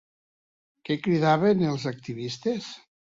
Què 0.89 0.97
cridaven 1.07 1.61
els 1.73 1.85
activistes? 1.93 2.73